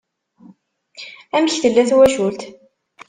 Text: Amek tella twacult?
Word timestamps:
Amek 1.35 1.55
tella 1.61 1.83
twacult? 1.89 2.41